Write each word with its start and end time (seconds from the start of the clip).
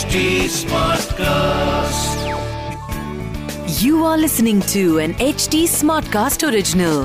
HD 0.00 0.20
Smartcast. 0.48 2.20
You 3.82 4.04
are 4.04 4.16
listening 4.16 4.60
to 4.72 4.98
an 4.98 5.12
HD 5.14 5.58
Smartcast 5.72 6.44
original. 6.48 7.00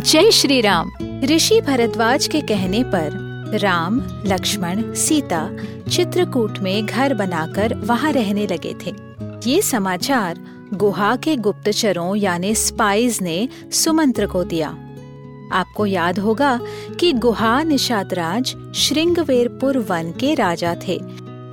जय 0.00 0.30
श्री 0.30 0.60
राम 0.60 0.90
ऋषि 1.24 1.60
भरद्वाज 1.60 2.26
के 2.28 2.40
कहने 2.40 2.82
पर 2.84 3.58
राम, 3.62 4.00
लक्ष्मण, 4.26 4.94
सीता 4.94 5.48
चित्रकूट 5.90 6.58
में 6.58 6.86
घर 6.86 7.14
बनाकर 7.14 7.74
वहाँ 7.74 8.12
रहने 8.12 8.46
लगे 8.46 8.74
थे 8.86 8.94
ये 9.50 9.60
समाचार 9.62 10.40
गुहा 10.74 11.16
के 11.16 11.36
गुप्तचरों 11.36 12.16
यानी 12.16 12.54
स्पाइज 12.54 13.18
ने 13.22 13.48
सुमंत्र 13.72 14.26
को 14.26 14.44
दिया 14.44 14.74
आपको 15.52 15.86
याद 15.86 16.18
होगा 16.18 16.60
कि 17.00 17.12
गुहा 17.12 17.62
निषादराज 17.62 18.56
श्रृंगवेरपुर 18.74 19.78
वन 19.78 20.12
के 20.12 20.34
राजा 20.34 20.76
थे। 20.88 21.00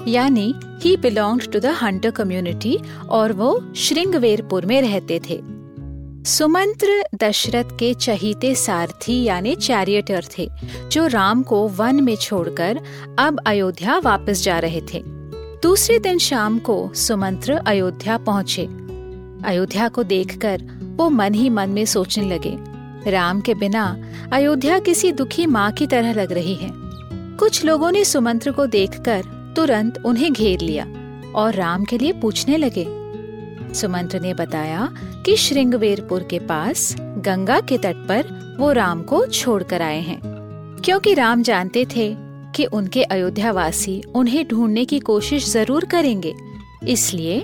यानी 0.07 0.55
ही 0.81 0.97
belong 0.97 1.41
to 1.41 1.59
the 1.59 1.65
hunter 1.65 2.11
community 2.11 2.79
और 3.09 3.33
वो 3.33 3.73
श्रृंगवेरपुर 3.75 4.65
में 4.65 4.81
रहते 4.81 5.19
थे। 5.29 5.41
सुमंत्र 6.25 7.03
दशरथ 7.15 7.63
के 7.63 7.93
चहीते 7.93 8.55
सारथी 8.55 9.23
यानी 9.23 9.55
चैरियटर 9.55 10.25
थे, 10.37 10.49
जो 10.91 11.07
राम 11.07 11.43
को 11.43 11.67
वन 11.67 12.03
में 12.03 12.15
छोड़कर 12.15 12.79
अब 13.19 13.39
अयोध्या 13.45 13.97
वापस 13.97 14.43
जा 14.43 14.59
रहे 14.59 14.81
थे। 14.93 15.03
दूसरे 15.63 15.99
दिन 15.99 16.17
शाम 16.17 16.59
को 16.59 16.91
सुमंत्र 16.93 17.53
अयोध्या 17.53 18.17
पहुँचे। 18.17 18.65
अयोध्या 19.45 19.87
को 19.87 20.03
देखकर 20.03 20.61
वो 20.97 21.09
मन 21.09 21.33
ही 21.33 21.49
मन 21.49 21.69
में 21.69 21.85
सोचने 21.85 22.35
लगे 22.35 22.72
राम 23.07 23.41
के 23.41 23.53
बिना 23.53 23.85
अयोध्या 24.33 24.79
किसी 24.79 25.11
दुखी 25.11 25.45
माँ 25.45 25.71
की 25.71 25.87
तरह 25.87 26.13
लग 26.13 26.31
रही 26.31 26.55
है। 26.55 26.69
कुछ 27.37 27.63
लोगों 27.65 27.91
ने 27.91 28.03
सुमंत्र 28.05 28.51
को 28.51 28.65
देखकर 28.65 29.23
तुरंत 29.55 30.01
उन्हें 30.05 30.31
घेर 30.33 30.59
लिया 30.59 30.85
और 31.35 31.53
राम 31.53 31.83
के 31.83 31.97
लिए 31.97 32.11
पूछने 32.13 32.57
लगे। 32.57 32.85
सुमंत्र 33.73 34.19
ने 34.19 34.33
बताया 34.33 34.89
कि 35.25 35.35
श्रृंगवेरपुर 35.37 36.23
के 36.23 36.39
पास 36.39 36.95
गंगा 36.99 37.59
के 37.59 37.77
तट 37.77 38.07
पर 38.07 38.55
वो 38.59 38.71
राम 38.71 39.01
को 39.03 39.25
छोड़कर 39.25 39.81
आए 39.81 39.99
हैं। 39.99 40.21
क्योंकि 40.85 41.13
राम 41.13 41.43
जानते 41.43 41.85
थे 41.85 42.13
कि 42.55 42.65
उनके 42.65 43.03
अयोध्यावासी 43.03 44.01
उन्हें 44.15 44.47
ढूँढने 44.47 44.85
की 44.85 44.99
कोशिश 45.01 45.49
ज़रूर 45.49 45.85
करेंगे, 45.85 46.33
इसलिए 46.87 47.39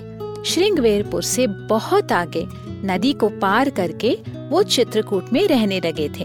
श्रृंगवेरपुर 0.46 1.22
से 1.22 1.46
बहुत 1.46 2.12
आगे 2.12 2.46
नदी 2.84 3.12
को 3.12 3.28
पार 3.28 3.70
करके 3.70 4.18
वो 4.48 4.62
चित्रकूट 4.62 5.32
में 5.32 5.48
रहने 5.48 5.80
लगे 5.80 6.08
थे। 6.08 6.24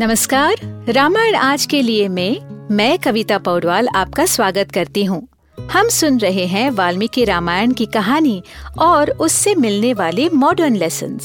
नमस्कार, 0.00 0.54
रामायण 0.88 1.34
आज 1.34 1.66
के 1.66 1.82
लिए 1.82 2.08
में 2.08 2.40
मैं 2.70 2.98
कविता 2.98 3.38
पौडवाल 3.38 3.88
आपका 3.88 4.26
स्वागत 4.26 4.72
करती 4.72 5.04
हूँ। 5.04 5.26
हम 5.72 5.88
सुन 5.88 6.18
रहे 6.18 6.46
हैं 6.46 6.70
वाल्मीकि 6.70 7.24
रामायण 7.24 7.72
की 7.72 7.86
कहानी 7.86 8.42
और 8.78 9.10
उससे 9.10 9.54
मिलने 9.54 9.94
वाले 9.94 10.28
मॉडर्न 10.28 10.76
लेसन 10.76 11.18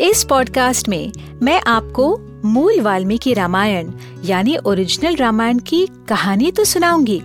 इस 0.00 0.24
पॉडकास्ट 0.24 0.88
में 0.88 1.12
मैं 1.42 1.60
आपको 1.66 2.16
मूल 2.44 2.80
वाल्मीकि 2.80 3.34
रामायण, 3.34 3.90
यानी 4.24 4.56
ओरिजिनल 4.56 5.16
रामायण 5.16 5.58
की 5.58 5.86
कहानी 6.08 6.50
तो 6.50 6.64
सुनाऊँगी, 6.64 7.20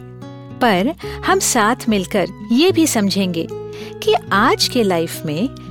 पर 0.61 0.93
हम 1.25 1.39
साथ 1.39 1.75
मिलकर 1.89 2.27
ये 2.51 2.71
भी 2.71 2.87
समझेंगे 2.87 3.47
कि 4.03 4.15
आज 4.31 4.67
के 4.67 4.83
लाइफ 4.83 5.25
में 5.25 5.49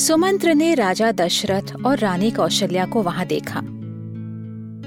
सुमंत्र 0.00 0.54
ने 0.54 0.74
राजा 0.74 1.12
दशरथ 1.12 1.76
और 1.86 1.98
रानी 1.98 2.30
कौशल्या 2.30 2.86
को 2.86 3.02
वहाँ 3.02 3.26
देखा। 3.26 3.60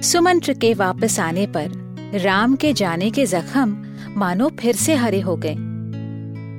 सुमंत्र 0.01 0.53
के 0.53 0.74
वापस 0.74 1.19
आने 1.19 1.47
पर 1.47 1.72
राम 2.16 2.56
के 2.56 2.74
जाने 2.74 3.12
के 3.12 3.25
जख्म 3.25 3.96
मानो 4.18 4.52
फिर 4.59 4.75
से 4.75 4.96
हरे 4.96 5.19
हो 5.19 5.40
गए। 5.46 5.56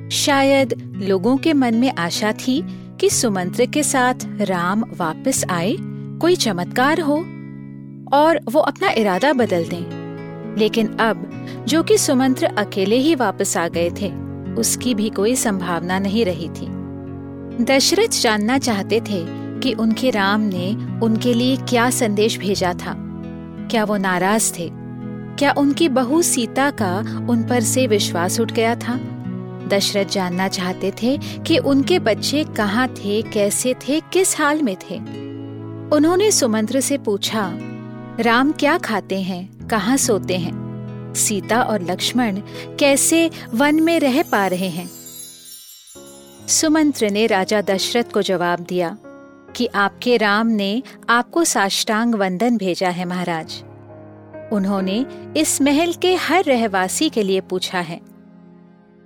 शायद 0.09 0.93
लोगों 1.03 1.37
के 1.37 1.53
मन 1.53 1.75
में 1.75 1.95
आशा 1.95 2.31
थी 2.31 2.63
कि 2.99 3.09
सुमंत्र 3.09 3.65
के 3.65 3.83
साथ 3.83 4.13
राम 4.25 4.83
वापस 4.97 5.45
आए, 5.49 5.75
कोई 6.21 6.35
चमत्कार 6.35 7.01
हो 7.01 7.15
और 8.17 8.39
वो 8.51 8.59
अपना 8.59 8.89
इरादा 8.89 9.33
बदल 9.33 9.63
दें। 9.63 10.05
लेकिन 10.57 10.87
अब 10.87 11.45
जो 11.67 11.83
कि 11.83 11.97
सुमंत्र 11.97 12.45
अकेले 12.45 12.95
ही 12.95 13.15
वापस 13.15 13.57
आ 13.57 13.67
गए 13.67 13.91
थे, 14.01 14.13
उसकी 14.53 14.95
भी 14.95 15.09
कोई 15.09 15.35
संभावना 15.35 15.99
नहीं 15.99 16.25
रही 16.25 16.49
थी। 16.49 16.74
दशरथ 17.61 18.21
जानना 18.21 18.57
चाहते 18.57 19.01
थे 19.01 19.25
कि 19.59 19.73
उनके 19.73 20.09
राम 20.09 20.41
ने 20.41 20.75
उनके 21.05 21.33
लिए 21.33 21.57
क्या 21.57 21.89
संदेश 21.89 22.37
भेजा 22.37 22.73
था। 22.73 22.95
क्या 23.71 23.83
वो 23.83 23.97
नाराज़ 23.97 24.53
थे? 24.59 24.69
क्या 25.39 25.53
उनकी 25.57 25.89
बहू 25.89 26.21
सीता 26.21 26.71
का 26.71 26.99
उन 27.29 27.43
पर 27.43 27.61
से 27.61 27.87
विश्वास 27.87 28.39
उठ 28.39 28.51
गया 28.51 28.75
था? 28.75 28.99
दशरथ 29.67 30.05
जानना 30.05 30.47
चाहते 30.47 30.93
थे 31.03 31.17
कि 31.17 31.57
उनके 31.57 31.99
बच्चे 31.99 32.43
कहाँ 32.43 32.87
थे, 32.87 33.21
कैसे 33.21 33.73
थे, 33.73 33.99
किस 33.99 34.37
हाल 34.39 34.61
में 34.61 34.75
थे। 34.75 34.95
उन्होंने 35.95 36.31
सुमंत्र 36.31 36.79
से 36.79 36.97
पूछा, 36.97 37.51
राम 38.19 38.51
क्या 38.51 38.77
खाते 38.77 39.21
हैं? 39.21 39.67
कहाँ 39.67 39.97
सोते 39.97 40.37
हैं? 40.37 40.65
सीता 41.13 41.61
और 41.61 41.91
लक्ष्मण 41.91 42.35
कैसे 42.79 43.31
वन 43.53 43.75
में 43.75 43.99
रह 43.99 44.21
पा 44.21 44.47
रहे 44.47 44.69
हैं? 44.69 44.89
सुमंत्र 46.47 47.09
ने 47.09 47.27
राजा 47.27 47.61
दशरथ 47.61 48.03
को 48.13 48.21
जवाब 48.21 48.59
दिया 48.59 48.97
कि 49.55 49.65
आपके 49.65 50.17
राम 50.17 50.47
ने 50.47 50.83
आपको 51.09 51.43
साष्टांग 51.43 52.15
वंदन 52.15 52.57
भेजा 52.57 52.89
है 52.89 53.05
महाराज। 53.05 53.63
उन्होंने 54.53 55.05
इस 55.37 55.61
महल 55.61 55.93
के 55.93 56.15
हर 56.15 56.43
रहवासी 56.43 57.09
के 57.09 57.23
लिए 57.23 57.41
पूछा 57.41 57.79
है। 57.79 58.01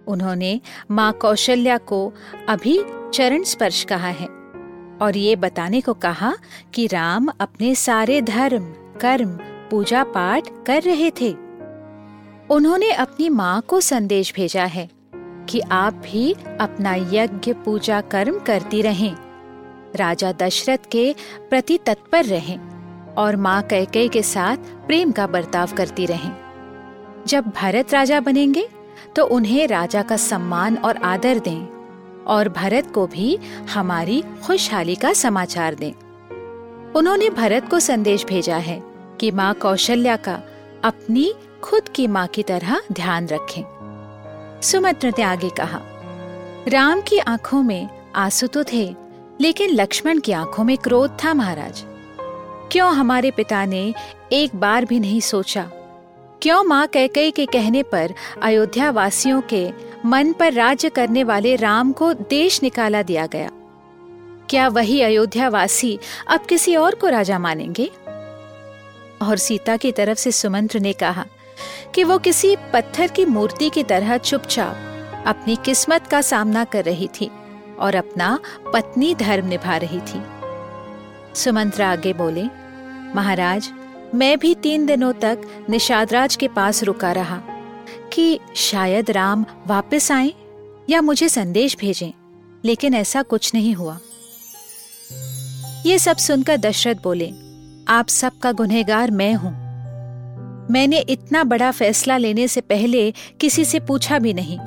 उन्होंने 0.08 0.62
माँ 0.92 1.14
कौशल्या 1.14 1.78
को 1.78 2.14
अभी 2.50 2.80
चरण 3.14 3.44
स्पर्श 3.44 3.84
कहा 3.84 4.08
है 4.08 4.28
और 5.02 5.18
ये 5.18 5.36
बताने 5.36 5.82
को 5.82 5.94
कहा 5.94 6.34
कि 6.74 6.88
राम 6.88 7.28
अपने 7.40 7.76
सारे 7.76 8.22
धर्म, 8.22 8.66
कर्म, 9.02 9.32
पूजा 9.72 10.04
पाठ 10.04 10.44
कर 10.68 10.82
रहे 10.82 11.12
थे। 11.22 11.36
उन्होंने 12.50 12.92
अपनी 12.92 13.30
माँ 13.30 13.62
को 13.62 13.82
संदेश 13.82 14.34
भेजा 14.36 14.66
है। 14.66 14.99
कि 15.50 15.60
आप 15.60 15.94
भी 15.94 16.34
अपना 16.62 16.96
यज्ञ 16.96 17.54
पूजा 17.54 18.02
कर्म 18.02 18.40
करती 18.40 18.82
रहें। 18.82 19.16
राजा 19.96 20.32
दशरथ 20.32 20.90
के 20.92 21.16
प्रति 21.50 21.78
तत्पर 21.78 22.26
रहें 22.26 22.58
और 23.16 23.36
माँ 23.36 23.62
कैकई 23.62 24.08
के 24.08 24.24
साथ 24.24 24.58
प्रेम 24.88 25.12
का 25.12 25.28
बर्ताव 25.28 25.72
करती 25.78 26.06
रहें। 26.06 26.32
जब 27.28 27.48
भरत 27.48 27.94
राजा 27.94 28.20
बनेंगे 28.20 28.68
तो 29.16 29.26
उन्हें 29.26 29.68
राजा 29.68 30.02
का 30.02 30.18
सम्मान 30.18 30.78
और 30.78 30.98
आदर 30.98 31.40
दें 31.40 31.66
और 32.26 32.50
भरत 32.50 32.92
को 32.92 33.08
भी 33.08 33.36
हमारी 33.74 34.22
खुशहाली 34.46 34.96
का 34.96 35.14
समाचार 35.14 35.76
दें। 35.76 35.92
उन्होंने 36.92 37.30
भरत 37.30 37.70
को 37.70 37.80
संदेश 37.80 38.26
भेजा 38.26 38.58
है 38.58 38.82
कि 39.20 39.32
माँ 39.32 39.54
कौशल्या 39.54 40.16
का 40.16 40.42
अपनी 40.84 41.34
खुद 41.64 41.90
की 41.90 42.08
माँ 42.08 42.28
की 42.28 42.44
तरह 42.44 42.82
ध्यान 42.92 43.28
रखें। 43.28 43.79
सुमत्र 44.62 45.10
ने 45.10 45.24
आगे 45.24 45.50
कहा, 45.50 45.82
राम 46.68 47.02
की 47.02 47.18
आँखों 47.18 47.64
में 47.64 47.90
आँसू 48.16 48.48
तो 48.48 48.64
थे, 48.64 48.96
लेकिन 49.42 49.70
लक्ष्मण 49.70 50.20
की 50.20 50.32
आँखों 50.32 50.64
में 50.64 50.78
क्रोध 50.78 51.18
था 51.24 51.34
महाराज। 51.34 51.84
क्यों 52.72 52.94
हमारे 52.94 53.32
पिता 53.32 53.66
ने 53.66 53.94
एक 54.32 54.56
बार 54.56 54.86
भी 54.86 55.00
नहीं 55.00 55.20
सोचा? 55.20 55.72
क्यों 56.42 56.64
माँ 56.64 56.88
कैकई 56.88 57.32
के 57.32 57.46
कहने 57.46 57.84
पर 57.84 58.14
अयोध्या 58.42 58.92
वासियों 58.92 59.42
के 59.42 59.72
मन 60.06 60.34
पर 60.34 60.54
राज्य 60.54 60.90
करने 60.90 61.24
वाले 61.24 61.56
राम 61.56 61.92
को 61.92 62.14
देश 62.14 62.64
निकाला 62.64 63.04
दिया 63.04 63.26
गया? 63.26 63.50
क्या 64.50 64.68
वही 64.68 65.02
अयोध्या 65.02 65.50
वासी 65.50 66.00
अब 66.28 66.40
किसी 66.40 66.76
और 66.76 66.96
को 66.96 67.08
राजा 67.08 67.40
मानेंगे? 67.40 67.92
और 69.22 69.38
सीता 69.38 69.78
की 69.78 69.92
तरफ़ 69.92 70.18
से 70.18 70.32
सुमंत्र 70.32 70.80
ने 70.80 70.94
कहा 70.94 71.26
कि 72.00 72.04
वो 72.04 72.18
किसी 72.18 72.56
पत्थर 72.56 73.08
की 73.08 73.26
मूर्ति 73.26 73.70
की 73.70 73.84
तरह 73.84 74.18
चुपचाप 74.18 75.24
अपनी 75.28 75.56
किस्मत 75.56 76.08
का 76.08 76.22
सामना 76.22 76.64
कर 76.64 76.84
रही 76.84 77.08
थी 77.08 77.30
और 77.80 77.96
अपना 77.96 78.40
पत्नी 78.74 79.16
धर्म 79.16 79.48
निभा 79.48 79.78
रही 79.78 80.00
थी। 80.00 80.22
सुमंत्र 81.36 81.84
आगे 81.84 82.14
बोले, 82.14 82.44
महाराज, 83.16 83.72
मैं 84.16 84.40
भी 84.40 84.56
तीन 84.56 84.86
दिनों 84.86 85.14
तक 85.14 85.42
निषादराज 85.70 86.36
के 86.36 86.48
पास 86.48 86.84
रुका 86.84 87.12
रहा 87.12 87.42
कि 88.14 88.40
शायद 88.56 89.12
राम 89.12 89.46
वापस 89.68 90.12
आए 90.12 90.34
या 90.90 91.02
मुझे 91.02 91.30
संदेश 91.30 91.78
भेजें, 91.78 92.12
लेकिन 92.66 92.94
ऐसा 92.94 93.22
कुछ 93.22 93.54
नहीं 93.54 93.74
हुआ। 93.74 94.00
ये 95.86 96.00
सब 96.00 96.18
सुनकर 96.18 96.58
दशरथ 96.58 97.04
बोले, 97.04 97.34
आप 97.88 98.08
सबका 98.08 98.52
गुनहगार 98.52 99.12
मैं 99.12 99.34
हूँ। 99.34 99.69
मैंने 100.72 101.00
इतना 101.00 101.44
बड़ा 101.44 101.72
फैसला 101.72 102.18
लेने 102.18 102.48
से 102.48 102.62
पहले 102.62 103.12
किसी 103.12 103.66
से 103.66 103.80
पूछा 103.80 104.20
भी 104.20 104.34
नहीं। 104.34 104.58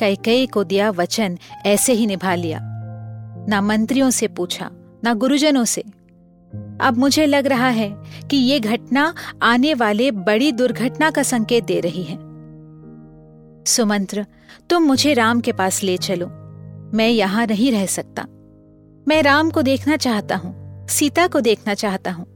कई 0.00 0.16
कई 0.16 0.46
को 0.46 0.64
दिया 0.64 0.90
वचन 0.90 1.38
ऐसे 1.66 1.92
ही 1.92 2.06
निभा 2.06 2.34
लिया। 2.34 2.58
ना 3.48 3.60
मंत्रियों 3.60 4.10
से 4.10 4.28
पूछा, 4.28 4.70
ना 5.04 5.14
गुरुजनों 5.14 5.64
से। 5.64 5.80
अब 6.80 6.96
मुझे 6.98 7.26
लग 7.26 7.46
रहा 7.46 7.68
है 7.68 7.88
कि 8.30 8.36
ये 8.36 8.60
घटना 8.60 9.14
आने 9.42 9.74
वाले 9.74 10.10
बड़ी 10.10 10.52
दुर्घटना 10.52 11.10
का 11.10 11.22
संकेत 11.22 11.64
दे 11.64 11.80
रही 11.80 12.02
है। 12.02 12.16
सुमंत्र, 13.64 14.26
तुम 14.70 14.82
मुझे 14.82 15.14
राम 15.14 15.40
के 15.40 15.52
पास 15.52 15.82
ले 15.82 15.96
चलो। 15.96 16.26
मैं 16.96 17.08
यहाँ 17.08 17.46
नहीं 17.46 17.72
रह 17.72 17.86
सकता। 17.86 18.26
मैं 19.08 19.22
राम 19.22 19.50
को 19.50 19.62
देखना 19.62 19.96
चाहता 19.96 20.36
हूँ, 20.36 20.86
सीता 20.88 21.26
को 21.26 21.40
देखना 21.40 21.74
चाहता 21.74 22.10
हूँ। 22.10 22.33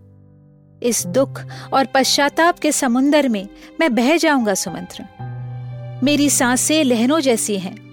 इस 0.82 1.06
दुख 1.06 1.44
और 1.72 1.84
पश्चाताप 1.84 2.58
के 2.58 2.72
समुन्दर 2.72 3.28
में 3.28 3.48
मैं 3.80 3.94
बह 3.94 4.16
जाऊँगा 4.16 4.54
सुमंत्र। 4.54 5.04
मेरी 6.02 6.30
साँसें 6.30 6.84
लहरों 6.84 7.20
जैसी 7.20 7.58
हैं। 7.58 7.88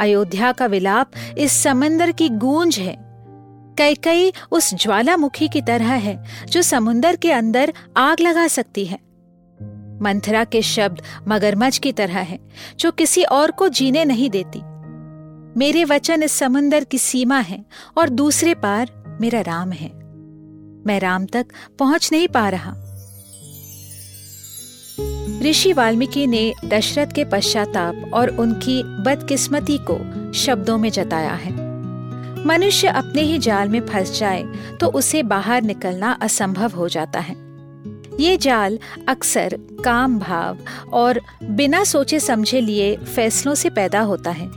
अयोध्या 0.00 0.52
का 0.52 0.66
विलाप 0.66 1.10
इस 1.38 1.52
समंदर 1.52 2.12
की 2.12 2.28
गूंज 2.28 2.78
है। 2.78 2.96
कई 3.78 3.94
कई 3.94 4.32
उस 4.50 4.74
ज्वालामुखी 4.74 5.48
की 5.48 5.62
तरह 5.62 5.92
है, 5.92 6.24
जो 6.46 6.62
समुन्दर 6.62 7.16
के 7.16 7.32
अंदर 7.32 7.72
आग 7.96 8.20
लगा 8.20 8.48
सकती 8.48 8.84
है। 8.84 8.98
मंथरा 10.02 10.44
के 10.44 10.62
शब्द 10.62 11.02
मगरमच्छ 11.28 11.78
की 11.78 11.92
तरह 11.92 12.18
है, 12.18 12.38
जो 12.78 12.90
किसी 12.90 13.22
और 13.22 13.50
को 13.50 13.68
जीने 13.68 14.04
नहीं 14.04 14.30
देती। 14.30 14.60
मेरे 15.58 15.84
वचन 15.84 16.22
इस 16.22 16.32
समुन्दर 16.32 16.84
की 16.84 16.98
सीमा 16.98 17.38
है 17.38 17.64
और 17.98 18.08
दूसरे 18.08 18.54
पार 18.54 19.18
मेरा 19.20 19.40
राम 19.40 19.72
है। 19.72 19.99
मैं 20.86 21.00
राम 21.00 21.26
तक 21.26 21.46
पहुँच 21.78 22.12
नहीं 22.12 22.28
पा 22.28 22.48
रहा। 22.48 22.74
ऋषि 25.42 25.72
वाल्मीकि 25.72 26.26
ने 26.26 26.52
दशरथ 26.64 27.06
के 27.06 27.24
पश्चाताप 27.24 28.10
और 28.14 28.28
उनकी 28.36 28.82
बदकिस्मती 28.82 29.78
को 29.90 30.32
शब्दों 30.32 30.78
में 30.78 30.90
जताया 30.90 31.32
है। 31.32 31.52
मनुष्य 32.46 32.88
अपने 32.88 33.22
ही 33.22 33.38
जाल 33.38 33.68
में 33.68 33.80
फंस 33.86 34.18
जाए 34.18 34.42
तो 34.80 34.86
उसे 34.86 35.22
बाहर 35.22 35.62
निकलना 35.62 36.12
असंभव 36.12 36.70
हो 36.70 36.88
जाता 36.88 37.20
है। 37.20 37.36
ये 38.20 38.36
जाल 38.36 38.78
अक्सर 39.08 39.56
काम 39.84 40.18
भाव 40.18 40.58
और 40.92 41.20
बिना 41.42 41.84
सोचे 41.84 42.20
समझे 42.20 42.60
लिए 42.60 42.96
फैसलों 42.96 43.54
से 43.54 43.70
पैदा 43.70 44.00
होता 44.00 44.30
है। 44.30 44.50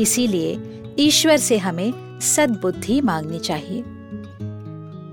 इसीलिए 0.00 0.58
ईश्वर 0.98 1.36
से 1.36 1.58
हमें 1.58 2.20
सद्बुद्धि 2.20 3.00
मांगनी 3.00 3.38
चाहिए। 3.38 3.82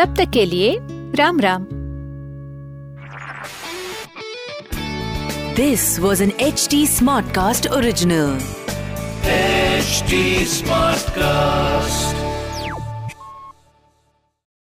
तब 0.00 0.14
तक 0.16 0.30
के 0.30 0.44
लिए 0.44 0.78
Ram 1.14 1.40
Ram. 1.40 1.66
This 5.56 5.98
was 6.00 6.22
an 6.22 6.32
H 6.40 6.66
T 6.70 6.86
smart 6.86 7.34
cast 7.34 7.66
original 7.68 8.38
HD 9.30 10.44
smart 10.46 11.10
cast 11.10 12.19